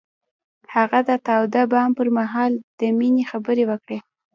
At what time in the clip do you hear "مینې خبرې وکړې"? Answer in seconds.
2.97-3.97